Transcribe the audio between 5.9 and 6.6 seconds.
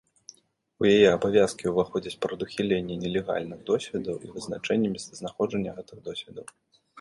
досведаў.